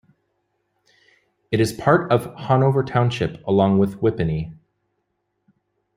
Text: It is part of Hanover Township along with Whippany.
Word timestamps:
It 1.51 1.59
is 1.59 1.71
part 1.73 2.11
of 2.11 2.33
Hanover 2.35 2.83
Township 2.83 3.45
along 3.45 3.77
with 3.77 4.01
Whippany. 4.01 4.51